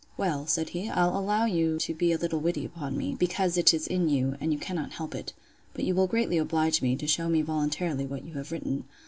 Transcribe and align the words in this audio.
—Well, 0.17 0.47
said 0.47 0.69
he, 0.69 0.89
I'll 0.89 1.15
allow 1.15 1.45
you 1.45 1.77
to 1.77 1.93
be 1.93 2.11
a 2.11 2.17
little 2.17 2.39
witty 2.39 2.65
upon 2.65 2.97
me; 2.97 3.13
because 3.19 3.55
it 3.55 3.71
is 3.71 3.85
in 3.85 4.09
you, 4.09 4.35
and 4.41 4.51
you 4.51 4.57
cannot 4.57 4.93
help 4.93 5.13
it: 5.13 5.31
but 5.75 5.85
you 5.85 5.93
will 5.93 6.07
greatly 6.07 6.39
oblige 6.39 6.81
me, 6.81 6.95
to 6.95 7.05
shew 7.05 7.29
me 7.29 7.43
voluntarily 7.43 8.07
what 8.07 8.25
you 8.25 8.33
have 8.33 8.51
written. 8.51 8.85